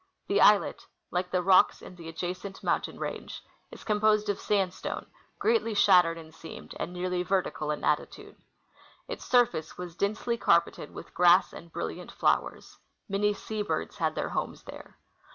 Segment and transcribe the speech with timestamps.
[0.27, 5.05] The islet, like the rocks in the adjacent mountain range, is composed of sandstone,
[5.37, 8.35] greatly shattered and seamed, and nearly vertical in attitude.
[9.07, 12.79] Its surface was densely carpeted with grass and brilliant fiowers.
[13.07, 14.97] Many sea birds had their homes there.